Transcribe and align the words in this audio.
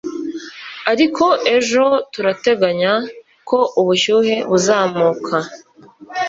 ariko 0.91 1.25
ejo 1.55 1.83
turateganya 2.13 2.93
ko 3.49 3.59
ubushyuhe 3.81 4.35
buzamuka 4.49 5.37